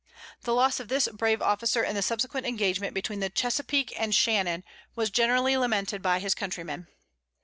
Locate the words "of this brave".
0.79-1.43